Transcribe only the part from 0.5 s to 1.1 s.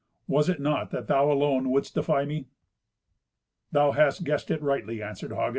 not that